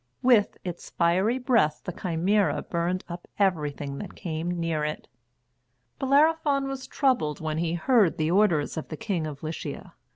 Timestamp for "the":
1.85-1.93, 8.17-8.31, 8.87-8.97